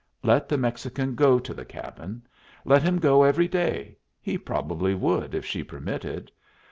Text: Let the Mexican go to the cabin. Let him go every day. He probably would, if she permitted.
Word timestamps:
Let 0.23 0.49
the 0.49 0.57
Mexican 0.57 1.13
go 1.13 1.37
to 1.37 1.53
the 1.53 1.63
cabin. 1.63 2.23
Let 2.65 2.81
him 2.81 2.97
go 2.97 3.21
every 3.21 3.47
day. 3.47 3.97
He 4.19 4.35
probably 4.35 4.95
would, 4.95 5.35
if 5.35 5.45
she 5.45 5.63
permitted. 5.63 6.31